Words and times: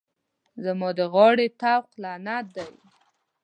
زما 0.63 0.89
د 0.97 0.99
غاړې 1.13 1.47
طوق 1.61 1.85
لعنت 2.03 2.45
دی. 2.55 2.69